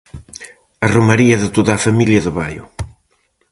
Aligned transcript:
A 0.85 0.87
romaría 0.95 1.37
de 1.43 1.49
toda 1.55 1.71
a 1.75 1.83
familia 1.85 2.23
de 2.25 2.31
Baio. 2.37 2.63